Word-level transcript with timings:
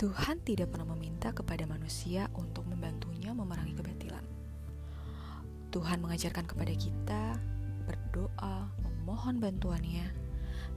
Tuhan 0.00 0.40
tidak 0.48 0.72
pernah 0.72 0.96
meminta 0.96 1.28
kepada 1.28 1.68
manusia 1.68 2.32
untuk 2.32 2.64
membantunya 2.64 3.36
memerangi 3.36 3.76
kebatilan. 3.76 4.24
Tuhan 5.68 6.00
mengajarkan 6.00 6.48
kepada 6.48 6.72
kita 6.72 7.36
berdoa, 7.84 8.64
memohon 8.80 9.36
bantuannya 9.44 10.08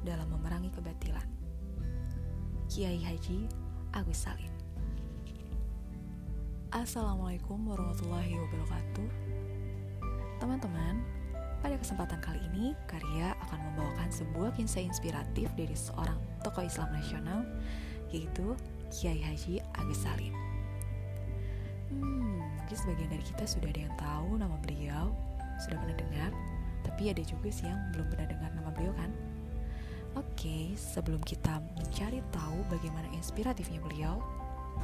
dalam 0.04 0.28
memerangi 0.28 0.76
kebatilan. 0.76 1.24
Kiai 2.68 3.00
Haji 3.00 3.48
Agus 3.96 4.28
Salim 4.28 4.52
Assalamualaikum 6.76 7.64
warahmatullahi 7.64 8.36
wabarakatuh 8.36 9.08
Teman-teman, 10.44 11.00
pada 11.64 11.80
kesempatan 11.80 12.20
kali 12.20 12.44
ini, 12.52 12.76
Karya 12.92 13.40
akan 13.48 13.72
membawakan 13.72 14.12
sebuah 14.12 14.52
kisah 14.60 14.84
inspiratif 14.84 15.48
dari 15.56 15.80
seorang 15.80 16.20
tokoh 16.44 16.68
Islam 16.68 16.92
nasional, 16.92 17.48
yaitu 18.12 18.52
Kiai 18.94 19.18
Haji 19.18 19.58
Agus 19.74 20.06
Salim. 20.06 20.38
Hmm, 21.90 22.46
mungkin 22.46 22.78
sebagian 22.78 23.10
dari 23.10 23.26
kita 23.26 23.50
sudah 23.50 23.74
ada 23.74 23.82
yang 23.90 23.96
tahu 23.98 24.38
nama 24.38 24.54
beliau, 24.62 25.10
sudah 25.66 25.82
pernah 25.82 25.98
dengar, 25.98 26.30
tapi 26.86 27.10
ada 27.10 27.26
juga 27.26 27.50
sih 27.50 27.66
yang 27.66 27.82
belum 27.90 28.06
pernah 28.14 28.30
dengar 28.30 28.50
nama 28.54 28.70
beliau 28.70 28.94
kan? 28.94 29.10
Oke, 30.14 30.78
sebelum 30.78 31.18
kita 31.26 31.58
mencari 31.74 32.22
tahu 32.30 32.58
bagaimana 32.70 33.10
inspiratifnya 33.18 33.82
beliau, 33.82 34.22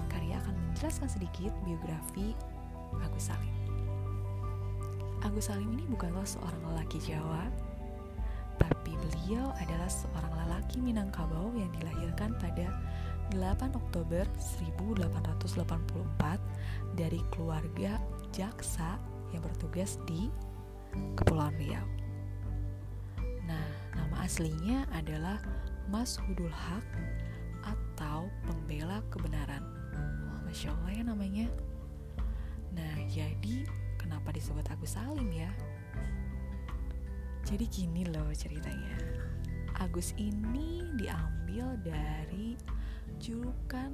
Karya 0.10 0.42
akan 0.42 0.58
menjelaskan 0.74 1.06
sedikit 1.06 1.54
biografi 1.62 2.34
Agus 2.98 3.30
Salim. 3.30 3.54
Agus 5.22 5.54
Salim 5.54 5.70
ini 5.78 5.86
bukanlah 5.86 6.26
seorang 6.26 6.66
lelaki 6.66 6.98
Jawa, 6.98 7.46
tapi 8.58 8.98
beliau 8.98 9.54
adalah 9.62 9.86
seorang 9.86 10.34
lelaki 10.46 10.82
Minangkabau 10.82 11.54
yang 11.54 11.70
dilahirkan 11.78 12.34
pada 12.42 12.74
8 13.34 13.78
Oktober 13.78 14.26
1884 14.38 16.98
dari 16.98 17.22
keluarga 17.30 18.02
jaksa 18.34 18.98
yang 19.30 19.46
bertugas 19.46 20.02
di 20.10 20.34
Kepulauan 21.14 21.54
Riau. 21.62 21.86
Nah, 23.46 23.70
nama 23.94 24.26
aslinya 24.26 24.90
adalah 24.94 25.38
Mas 25.90 26.18
Hudul 26.18 26.50
Haq 26.50 26.86
atau 27.66 28.30
pembela 28.46 29.02
kebenaran. 29.14 29.62
Oh, 30.34 30.40
Masya 30.46 30.74
Allah 30.74 30.92
ya 30.94 31.04
namanya. 31.06 31.48
Nah, 32.74 32.96
jadi 33.10 33.66
kenapa 33.98 34.34
disebut 34.34 34.66
Agus 34.70 34.98
Salim 34.98 35.30
ya? 35.34 35.50
Jadi 37.46 37.66
gini 37.70 38.06
loh 38.06 38.30
ceritanya. 38.34 38.98
Agus 39.82 40.14
ini 40.18 40.86
diambil 40.98 41.78
dari 41.82 42.58
julukan 43.20 43.92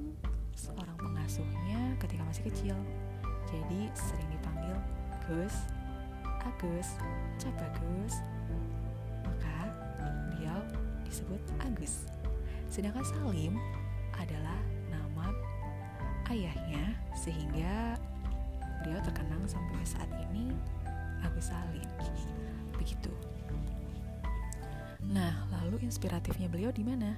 seorang 0.54 0.94
pengasuhnya 1.02 1.98
ketika 1.98 2.22
masih 2.30 2.44
kecil. 2.48 2.78
Jadi 3.50 3.90
sering 3.98 4.30
dipanggil 4.30 4.78
Gus, 5.26 5.66
Agus, 6.46 7.02
Cap 7.42 7.58
Agus. 7.58 8.22
Maka 9.26 9.58
beliau 10.30 10.62
disebut 11.04 11.42
Agus. 11.66 12.06
Sedangkan 12.70 13.02
Salim 13.02 13.58
adalah 14.14 14.62
nama 14.94 15.34
ayahnya 16.30 16.94
sehingga 17.18 17.98
beliau 18.86 19.02
terkenang 19.02 19.42
sampai 19.50 19.82
saat 19.82 20.10
ini 20.30 20.54
Agus 21.26 21.50
Salim. 21.50 21.90
Begitu. 22.78 23.10
Nah, 25.06 25.50
lalu 25.50 25.82
inspiratifnya 25.82 26.46
beliau 26.50 26.70
di 26.70 26.86
mana? 26.86 27.18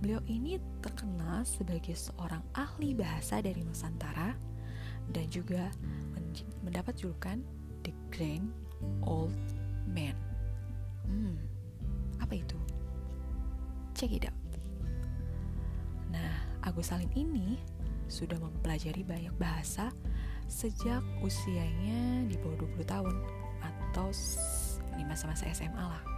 Beliau 0.00 0.20
ini 0.28 0.60
terkenal 0.84 1.42
sebagai 1.48 1.96
seorang 1.96 2.44
ahli 2.52 2.92
bahasa 2.92 3.40
dari 3.40 3.64
Nusantara 3.64 4.36
dan 5.10 5.26
juga 5.32 5.72
mendapat 6.60 6.98
julukan 6.98 7.40
The 7.80 7.94
Grand 8.12 8.50
Old 9.06 9.32
Man. 9.88 10.16
Hmm, 11.06 11.38
apa 12.20 12.34
itu? 12.36 12.58
Check 13.96 14.12
it. 14.12 14.28
Nah, 16.12 16.34
Agus 16.66 16.92
Salim 16.92 17.08
ini 17.16 17.56
sudah 18.06 18.36
mempelajari 18.38 19.02
banyak 19.02 19.34
bahasa 19.40 19.90
sejak 20.46 21.02
usianya 21.24 22.22
di 22.30 22.38
bawah 22.38 22.62
20 22.62 22.86
tahun 22.86 23.16
atau 23.62 24.12
di 24.94 25.02
masa-masa 25.02 25.50
SMA 25.50 25.80
lah. 25.80 26.15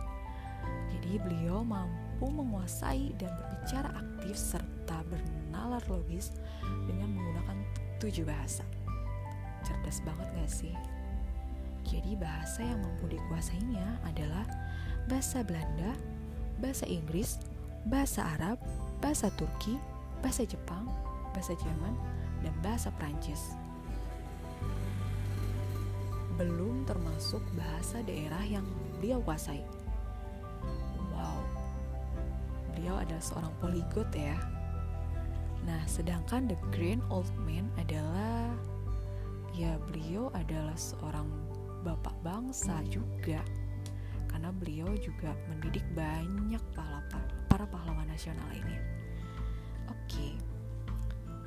Jadi 0.88 1.20
beliau 1.20 1.64
mampu 1.64 2.26
menguasai 2.28 3.14
dan 3.16 3.30
berbicara 3.32 3.90
aktif 3.96 4.34
serta 4.36 5.04
bernalar 5.08 5.82
logis 5.88 6.34
dengan 6.88 7.12
menggunakan 7.12 7.58
tujuh 8.02 8.24
bahasa. 8.24 8.64
Cerdas 9.66 10.00
banget 10.06 10.28
gak 10.38 10.50
sih? 10.50 10.74
Jadi 11.88 12.20
bahasa 12.20 12.60
yang 12.60 12.84
mampu 12.84 13.08
dikuasainya 13.16 14.04
adalah 14.04 14.44
bahasa 15.08 15.40
Belanda, 15.40 15.96
bahasa 16.60 16.84
Inggris, 16.84 17.40
bahasa 17.88 18.28
Arab, 18.36 18.60
bahasa 19.00 19.32
Turki, 19.40 19.80
bahasa 20.20 20.44
Jepang, 20.44 20.84
bahasa 21.32 21.56
Jerman, 21.56 21.94
dan 22.44 22.54
bahasa 22.60 22.92
Prancis. 22.98 23.56
Belum 26.36 26.86
termasuk 26.86 27.42
bahasa 27.58 28.04
daerah 28.04 28.44
yang 28.46 28.66
beliau 28.98 29.18
kuasai. 29.24 29.64
Wow, 31.18 31.42
beliau 32.72 33.02
adalah 33.02 33.18
seorang 33.18 33.52
poligot 33.58 34.06
ya. 34.14 34.38
Nah, 35.66 35.82
sedangkan 35.90 36.46
The 36.46 36.56
Grand 36.70 37.02
Old 37.10 37.28
Man 37.42 37.66
adalah 37.76 38.54
ya 39.58 39.74
beliau 39.90 40.30
adalah 40.38 40.78
seorang 40.78 41.26
bapak 41.82 42.14
bangsa 42.22 42.78
juga 42.86 43.42
karena 44.30 44.54
beliau 44.54 44.94
juga 45.02 45.34
mendidik 45.50 45.82
banyak 45.98 46.62
pahlawan 46.78 47.26
para 47.50 47.66
pahlawan 47.66 48.06
nasional 48.06 48.46
lainnya. 48.54 48.78
Oke, 49.90 50.38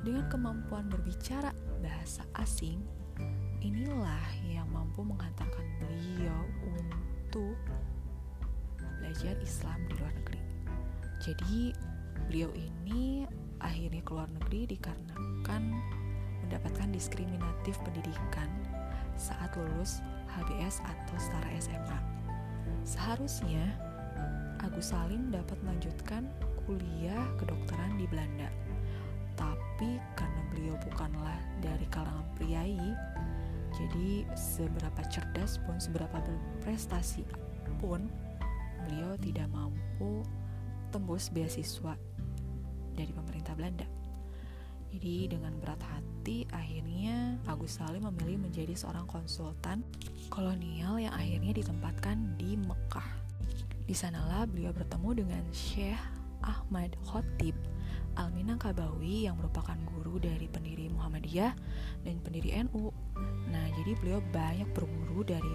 dengan 0.04 0.28
kemampuan 0.28 0.92
berbicara 0.92 1.56
bahasa 1.80 2.20
asing, 2.36 2.84
inilah 3.64 4.28
yang 4.44 4.68
mampu 4.68 5.00
menghantarkan 5.06 5.66
beliau 5.80 6.11
belajar 9.22 9.38
Islam 9.46 9.78
di 9.86 9.94
luar 10.02 10.12
negeri. 10.18 10.40
Jadi, 11.22 11.70
beliau 12.26 12.50
ini 12.58 13.22
akhirnya 13.62 14.02
keluar 14.02 14.26
negeri 14.26 14.74
dikarenakan 14.74 15.62
mendapatkan 16.42 16.90
diskriminatif 16.90 17.78
pendidikan 17.86 18.50
saat 19.14 19.54
lulus 19.54 20.02
HBS 20.26 20.82
atau 20.82 21.16
setara 21.22 21.54
SMA. 21.62 21.98
Seharusnya 22.82 23.62
Agus 24.58 24.90
Salim 24.90 25.30
dapat 25.30 25.54
melanjutkan 25.62 26.26
kuliah 26.66 27.22
kedokteran 27.38 27.94
di 28.02 28.10
Belanda. 28.10 28.50
Tapi 29.38 30.02
karena 30.18 30.42
beliau 30.50 30.74
bukanlah 30.82 31.38
dari 31.62 31.86
kalangan 31.94 32.26
priai, 32.34 32.90
jadi 33.70 34.26
seberapa 34.34 35.06
cerdas 35.06 35.62
pun, 35.62 35.78
seberapa 35.78 36.18
berprestasi 36.18 37.22
pun, 37.78 38.10
beliau 38.86 39.16
tidak 39.18 39.48
mampu 39.50 40.22
tembus 40.92 41.32
beasiswa 41.32 41.96
dari 42.92 43.12
pemerintah 43.12 43.56
Belanda. 43.56 43.88
Jadi 44.92 45.24
dengan 45.32 45.56
berat 45.56 45.80
hati 45.80 46.44
akhirnya 46.52 47.40
Agus 47.48 47.80
Salim 47.80 48.04
memilih 48.04 48.44
menjadi 48.44 48.76
seorang 48.76 49.08
konsultan 49.08 49.80
kolonial 50.28 51.00
yang 51.00 51.16
akhirnya 51.16 51.56
ditempatkan 51.56 52.36
di 52.36 52.60
Mekah. 52.60 53.08
Di 53.88 53.96
sanalah 53.96 54.44
beliau 54.44 54.70
bertemu 54.76 55.24
dengan 55.24 55.44
Syekh 55.48 55.98
Ahmad 56.44 56.92
Khotib 57.08 57.56
Al-Minangkabawi 58.12 59.24
yang 59.24 59.40
merupakan 59.40 59.76
guru 59.88 60.20
dari 60.20 60.44
pendiri 60.44 60.92
Muhammadiyah 60.92 61.56
dan 62.04 62.20
pendiri 62.20 62.52
NU. 62.68 62.92
Nah, 63.48 63.66
jadi 63.80 63.96
beliau 63.96 64.20
banyak 64.32 64.68
berguru 64.76 65.24
dari 65.24 65.51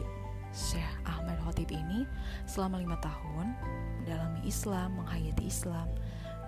Khotib 1.58 1.74
ini 1.74 2.06
selama 2.46 2.78
lima 2.78 3.02
tahun 3.02 3.50
dalam 4.06 4.38
Islam, 4.46 5.02
menghayati 5.02 5.50
Islam, 5.50 5.90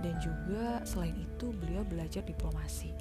dan 0.05 0.13
juga 0.21 0.85
selain 0.85 1.17
itu 1.17 1.49
beliau 1.49 1.81
belajar 1.81 2.21
diplomasi. 2.21 2.93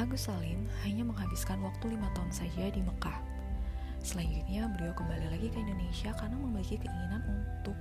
Agus 0.00 0.24
Salim 0.24 0.64
hanya 0.88 1.04
menghabiskan 1.04 1.60
waktu 1.60 1.92
lima 1.92 2.08
tahun 2.16 2.32
saja 2.32 2.72
di 2.72 2.80
Mekah. 2.80 3.20
Selanjutnya 4.00 4.72
beliau 4.72 4.96
kembali 4.96 5.36
lagi 5.36 5.52
ke 5.52 5.60
Indonesia 5.60 6.16
karena 6.16 6.32
memiliki 6.40 6.80
keinginan 6.80 7.20
untuk 7.28 7.76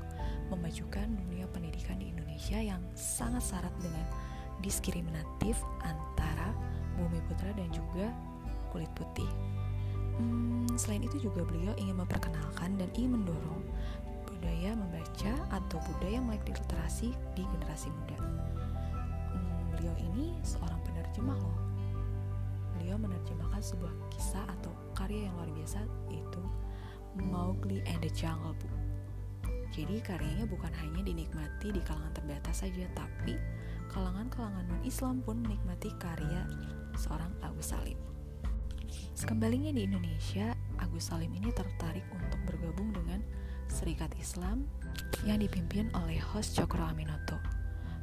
memajukan 0.52 1.08
dunia 1.16 1.48
pendidikan 1.56 1.96
di 1.96 2.12
Indonesia 2.12 2.60
yang 2.60 2.84
sangat 3.00 3.48
syarat 3.48 3.72
dengan 3.80 4.04
diskriminatif 4.60 5.56
antara 5.88 6.52
bumi 7.00 7.24
putra 7.32 7.48
dan 7.56 7.72
juga 7.72 8.12
kulit 8.76 8.92
putih. 8.92 9.32
Selain 10.76 11.04
itu 11.04 11.32
juga 11.32 11.48
beliau 11.48 11.72
ingin 11.80 11.96
memperkenalkan 12.04 12.76
dan 12.76 12.90
ingin 13.00 13.20
mendorong 13.20 13.64
budaya 14.28 14.76
membaca 14.76 15.34
atau 15.56 15.78
budaya 15.80 16.20
melek 16.20 16.44
literasi 16.52 17.16
di 17.34 17.44
generasi 17.56 17.88
muda. 17.90 18.20
Hmm, 19.32 19.62
beliau 19.74 19.96
ini 20.12 20.36
seorang 20.44 20.78
penerjemah 20.84 21.40
loh. 21.40 21.60
Beliau 22.76 23.00
menerjemahkan 23.00 23.64
sebuah 23.64 23.94
kisah 24.12 24.46
atau 24.60 24.70
karya 24.94 25.32
yang 25.32 25.34
luar 25.40 25.50
biasa 25.56 25.80
yaitu 26.12 26.44
Mowgli 27.16 27.80
and 27.88 28.04
the 28.04 28.12
Jungle 28.12 28.54
Book. 28.60 28.76
Jadi 29.72 30.00
karyanya 30.04 30.48
bukan 30.48 30.72
hanya 30.72 31.04
dinikmati 31.04 31.72
di 31.72 31.82
kalangan 31.84 32.16
terbatas 32.16 32.64
saja, 32.64 32.88
tapi 32.96 33.36
kalangan-kalangan 33.92 34.68
non-Islam 34.72 35.20
pun 35.24 35.40
menikmati 35.44 35.92
karya 36.00 36.48
seorang 36.96 37.32
Agus 37.44 37.76
Salim. 37.76 38.15
Sekembalinya 39.16 39.72
di 39.72 39.88
Indonesia, 39.88 40.52
Agus 40.80 41.10
Salim 41.12 41.32
ini 41.36 41.52
tertarik 41.56 42.04
untuk 42.12 42.40
bergabung 42.48 42.92
dengan 42.92 43.24
Serikat 43.72 44.14
Islam 44.20 44.68
yang 45.24 45.42
dipimpin 45.42 45.90
oleh 45.98 46.20
host 46.22 46.54
Cokro 46.56 46.84
Aminoto. 46.84 47.40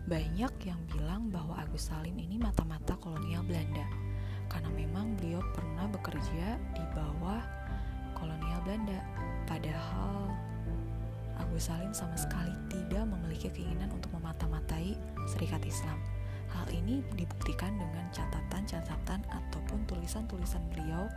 Banyak 0.08 0.52
yang 0.66 0.80
bilang 0.90 1.30
bahwa 1.30 1.54
Agus 1.60 1.88
Salim 1.92 2.18
ini 2.18 2.40
mata-mata 2.40 2.98
kolonial 2.98 3.46
Belanda 3.46 3.86
karena 4.50 4.68
memang 4.74 5.16
beliau 5.16 5.40
pernah 5.56 5.88
bekerja 5.88 6.58
di 6.74 6.84
bawah 6.92 7.40
kolonial 8.18 8.60
Belanda. 8.66 9.00
Padahal 9.48 10.28
Agus 11.40 11.70
Salim 11.70 11.94
sama 11.96 12.18
sekali 12.18 12.52
tidak 12.68 13.08
memiliki 13.08 13.48
keinginan 13.48 13.88
untuk 13.94 14.12
memata-matai 14.12 14.98
Serikat 15.30 15.64
Islam. 15.64 15.96
Hal 16.52 16.68
ini 16.70 17.00
dibuktikan 17.16 17.74
dengan 17.80 18.06
catatan-catatan 18.12 19.24
ataupun 19.26 19.82
tulisan-tulisan 19.88 20.62
beliau 20.72 21.08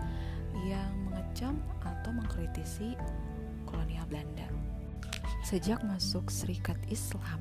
yang 0.65 0.91
mengecam 1.05 1.59
atau 1.83 2.11
mengkritisi 2.15 2.95
kolonial 3.67 4.07
Belanda. 4.07 4.47
Sejak 5.45 5.83
masuk 5.85 6.31
Serikat 6.33 6.79
Islam, 6.89 7.37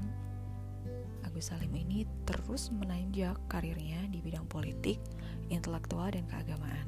Agus 1.25 1.51
Salim 1.51 1.73
ini 1.73 2.05
terus 2.29 2.69
menanjak 2.69 3.41
karirnya 3.49 4.05
di 4.13 4.21
bidang 4.21 4.45
politik, 4.47 5.01
intelektual, 5.49 6.13
dan 6.13 6.29
keagamaan. 6.29 6.87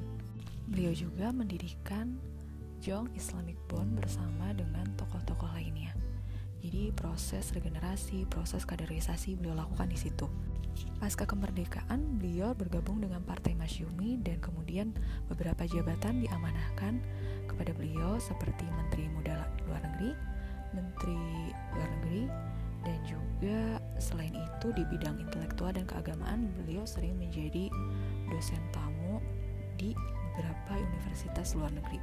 Beliau 0.69 0.93
juga 0.93 1.33
mendirikan 1.33 2.15
Jong 2.79 3.09
Islamic 3.17 3.57
Bond 3.65 3.97
bersama 3.97 4.53
dengan 4.53 4.85
tokoh-tokoh 4.95 5.49
lainnya. 5.57 5.91
Jadi 6.61 6.89
proses 6.93 7.53
regenerasi, 7.53 8.25
proses 8.27 8.65
kaderisasi 8.65 9.37
beliau 9.37 9.57
lakukan 9.57 9.87
di 9.87 9.97
situ. 9.97 10.25
Pasca 10.97 11.25
kemerdekaan, 11.25 12.21
beliau 12.21 12.53
bergabung 12.53 13.01
dengan 13.01 13.21
Partai 13.25 13.57
Masyumi 13.57 14.21
dan 14.21 14.37
kemudian 14.41 14.93
beberapa 15.29 15.65
jabatan 15.65 16.21
diamanahkan 16.21 17.01
kepada 17.49 17.73
beliau 17.73 18.17
seperti 18.21 18.65
Menteri 18.65 19.09
Muda 19.13 19.45
Luar 19.65 19.81
Negeri, 19.81 20.11
Menteri 20.73 21.21
Luar 21.73 21.89
Negeri, 21.97 22.23
dan 22.85 22.99
juga 23.05 23.59
selain 23.97 24.33
itu 24.33 24.67
di 24.73 24.83
bidang 24.85 25.17
intelektual 25.17 25.73
dan 25.73 25.85
keagamaan 25.89 26.49
beliau 26.61 26.85
sering 26.85 27.17
menjadi 27.17 27.69
dosen 28.29 28.61
tamu 28.69 29.17
di 29.77 29.93
beberapa 30.37 30.77
universitas 30.77 31.57
luar 31.57 31.73
negeri. 31.73 31.97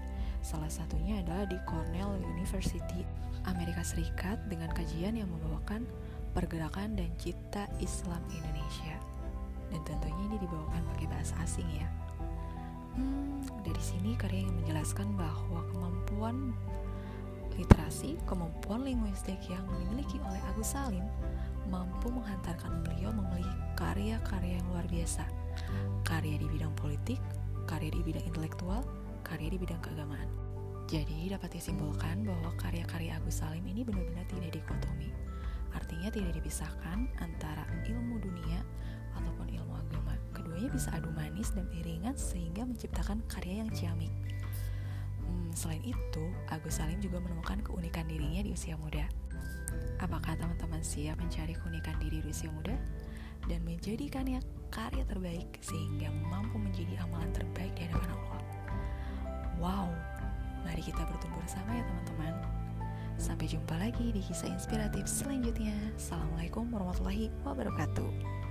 Salah 0.44 0.68
satunya 0.68 1.24
adalah 1.24 1.48
di 1.48 1.56
Cornell 1.64 2.20
University 2.20 3.00
Amerika 3.48 3.80
Serikat 3.80 4.44
dengan 4.44 4.68
kajian 4.76 5.16
yang 5.16 5.32
membawakan 5.32 5.88
pergerakan 6.36 7.00
dan 7.00 7.08
cita 7.16 7.64
Islam 7.80 8.20
Indonesia. 8.28 9.00
Dan 9.72 9.80
tentunya 9.88 10.20
ini 10.28 10.36
dibawakan 10.44 10.84
pakai 10.92 11.06
bahasa 11.08 11.32
asing 11.40 11.64
ya. 11.72 11.88
Hmm, 12.92 13.40
dari 13.64 13.80
sini 13.80 14.12
karya 14.20 14.44
yang 14.44 14.52
menjelaskan 14.60 15.16
bahwa 15.16 15.64
kemampuan 15.72 16.52
literasi, 17.56 18.20
kemampuan 18.28 18.84
linguistik 18.84 19.40
yang 19.48 19.64
dimiliki 19.80 20.20
oleh 20.28 20.44
Agus 20.52 20.76
Salim 20.76 21.08
mampu 21.72 22.12
menghantarkan 22.12 22.84
beliau 22.84 23.08
memiliki 23.16 23.56
karya-karya 23.80 24.60
yang 24.60 24.66
luar 24.76 24.84
biasa. 24.92 25.24
Karya 26.04 26.36
di 26.36 26.46
bidang 26.52 26.76
politik, 26.76 27.16
karya 27.64 27.88
di 27.88 28.04
bidang 28.04 28.28
intelektual, 28.28 28.84
karya 29.24 29.48
di 29.50 29.58
bidang 29.58 29.80
keagamaan. 29.80 30.28
Jadi 30.84 31.32
dapat 31.32 31.56
disimpulkan 31.56 32.28
bahwa 32.28 32.52
karya-karya 32.60 33.16
Agus 33.16 33.40
Salim 33.40 33.64
ini 33.64 33.80
benar-benar 33.82 34.28
tidak 34.28 34.52
dikotomi. 34.52 35.08
Artinya 35.72 36.12
tidak 36.12 36.36
dipisahkan 36.38 37.08
antara 37.18 37.64
ilmu 37.88 38.20
dunia 38.20 38.60
ataupun 39.16 39.48
ilmu 39.48 39.74
agama. 39.74 40.14
Keduanya 40.36 40.68
bisa 40.70 40.92
adu 40.92 41.08
manis 41.16 41.50
dan 41.56 41.66
iringan 41.72 42.14
sehingga 42.14 42.68
menciptakan 42.68 43.24
karya 43.26 43.64
yang 43.64 43.70
ciamik. 43.72 44.12
Hmm, 45.24 45.50
selain 45.56 45.82
itu, 45.82 46.24
Agus 46.52 46.76
Salim 46.78 47.00
juga 47.00 47.18
menemukan 47.18 47.64
keunikan 47.64 48.04
dirinya 48.04 48.44
di 48.44 48.52
usia 48.52 48.76
muda. 48.76 49.08
Apakah 50.04 50.36
teman-teman 50.36 50.84
siap 50.84 51.16
mencari 51.16 51.56
keunikan 51.56 51.96
diri 51.96 52.20
di 52.20 52.28
usia 52.28 52.52
muda 52.52 52.76
dan 53.48 53.64
menjadikannya 53.64 54.42
karya 54.68 55.06
terbaik 55.06 55.58
sehingga 55.62 56.10
mampu 56.28 56.60
menjadi 56.60 56.98
amalan 57.06 57.30
terbaik 57.30 57.72
Allah? 57.78 57.93
Wow, 59.64 59.88
Mari 60.60 60.84
kita 60.84 61.08
bertumbuh 61.08 61.40
bersama 61.40 61.72
ya 61.72 61.80
teman-teman. 61.88 62.36
Sampai 63.16 63.48
jumpa 63.48 63.72
lagi 63.80 64.12
di 64.12 64.20
kisah 64.20 64.52
inspiratif 64.52 65.08
selanjutnya. 65.08 65.72
Assalamualaikum 65.96 66.68
warahmatullahi 66.68 67.32
wabarakatuh. 67.48 68.43